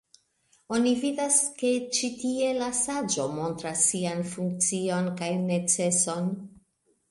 Oni 0.77 0.93
vidas 1.01 1.35
ke 1.59 1.73
ĉi 1.97 2.09
tie 2.21 2.47
la 2.61 2.71
saĝo 2.79 3.27
montras 3.35 3.85
sian 3.91 4.27
funkcion 4.33 5.13
kaj 5.23 5.31
neceson. 5.47 6.35